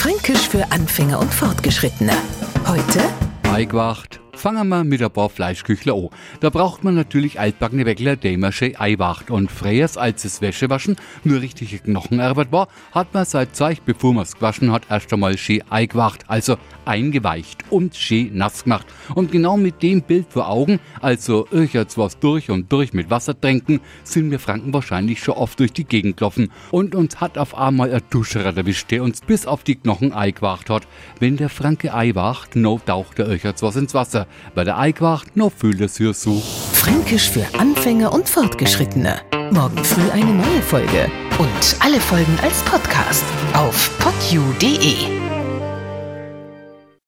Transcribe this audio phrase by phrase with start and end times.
[0.00, 2.14] Fränkisch für Anfänger und Fortgeschrittene.
[2.66, 3.00] Heute
[3.52, 4.19] Eigewacht.
[4.40, 6.08] Fangen wir mit ein paar Fleischküchler an.
[6.40, 8.16] Da braucht man natürlich altbackene Weckler,
[8.52, 9.30] schön eiwacht.
[9.30, 14.22] Und früher, als das Wäschewaschen nur richtige Knochenarbeit war, hat man seit Zeit, bevor man
[14.22, 16.56] es gewaschen hat, erst einmal schön eingewacht, also
[16.86, 18.86] eingeweicht und schön nass gemacht.
[19.14, 23.10] Und genau mit dem Bild vor Augen, also ich jetzt was durch und durch mit
[23.10, 26.50] Wasser tränken, sind wir Franken wahrscheinlich schon oft durch die Gegend gelaufen.
[26.70, 30.70] Und uns hat auf einmal ein Duscher erwischt, der uns bis auf die Knochen eingewacht
[30.70, 30.88] hat.
[31.18, 34.26] Wenn der Franke eiwacht, no taucht er euch jetzt was ins Wasser.
[34.54, 36.42] Bei der Eichwacht noch fühlt es hier so.
[36.72, 39.20] Fränkisch für Anfänger und Fortgeschrittene.
[39.52, 41.10] Morgen früh eine neue Folge.
[41.38, 45.29] Und alle Folgen als Podcast auf podu.de.